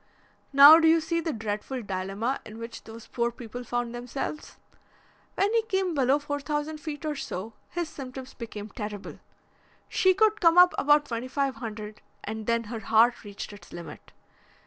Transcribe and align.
Now, 0.51 0.79
do 0.79 0.87
you 0.87 0.99
see 0.99 1.19
the 1.21 1.31
dreadful 1.31 1.83
dilemma 1.83 2.39
in 2.43 2.57
which 2.57 2.85
those 2.85 3.05
poor 3.05 3.29
people 3.31 3.63
found 3.63 3.93
themselves? 3.93 4.57
When 5.35 5.53
he 5.53 5.61
came 5.61 5.93
below 5.93 6.17
four 6.17 6.39
thousand 6.39 6.79
feet 6.79 7.05
or 7.05 7.13
so, 7.15 7.53
his 7.69 7.87
symptoms 7.87 8.33
became 8.33 8.69
terrible. 8.69 9.19
She 9.89 10.15
could 10.15 10.41
come 10.41 10.57
up 10.57 10.73
about 10.79 11.05
twenty 11.05 11.27
five 11.27 11.57
hundred 11.57 12.01
and 12.23 12.47
then 12.47 12.63
her 12.63 12.79
heart 12.79 13.23
reached 13.23 13.53
its 13.53 13.71
limit. 13.71 14.11